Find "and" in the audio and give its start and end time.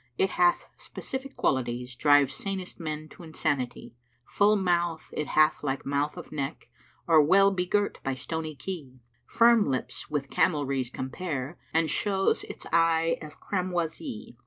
11.75-11.87